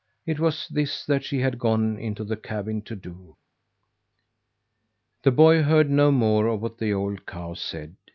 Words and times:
It 0.25 0.39
was 0.39 0.67
this 0.67 1.05
that 1.05 1.23
she 1.23 1.37
had 1.41 1.59
gone 1.59 1.99
into 1.99 2.23
the 2.23 2.35
cabin 2.35 2.81
to 2.85 2.95
do 2.95 3.35
The 5.21 5.29
boy 5.29 5.61
heard 5.61 5.91
no 5.91 6.11
more 6.11 6.47
of 6.47 6.59
what 6.63 6.79
the 6.79 6.91
old 6.91 7.27
cow 7.27 7.53
said. 7.53 7.95